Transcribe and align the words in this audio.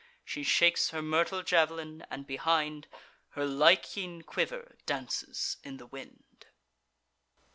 She 0.25 0.41
shakes 0.41 0.89
her 0.89 1.01
myrtle 1.03 1.43
jav'lin; 1.43 2.03
and, 2.09 2.25
behind, 2.25 2.87
Her 3.33 3.45
Lycian 3.45 4.23
quiver 4.23 4.77
dances 4.87 5.57
in 5.63 5.77
the 5.77 5.85
wind. 5.85 6.47